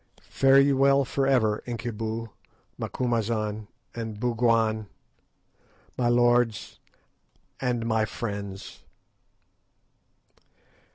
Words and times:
Fare 0.31 0.59
ye 0.59 0.73
well 0.73 1.05
for 1.05 1.27
ever, 1.27 1.61
Incubu, 1.67 2.29
Macumazahn, 2.75 3.67
and 3.93 4.19
Bougwan, 4.19 4.87
my 5.95 6.09
lords 6.09 6.79
and 7.59 7.85
my 7.85 8.05
friends." 8.05 8.81